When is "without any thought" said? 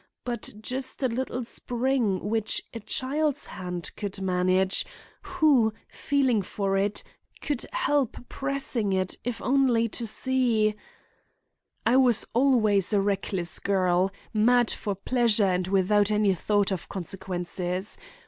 15.67-16.71